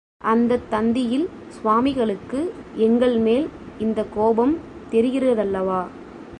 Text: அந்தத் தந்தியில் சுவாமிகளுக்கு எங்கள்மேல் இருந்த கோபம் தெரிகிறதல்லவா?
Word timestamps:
அந்தத் 0.23 0.67
தந்தியில் 0.69 1.29
சுவாமிகளுக்கு 1.47 2.53
எங்கள்மேல் 2.77 3.47
இருந்த 3.77 4.05
கோபம் 4.13 4.57
தெரிகிறதல்லவா? 4.91 5.81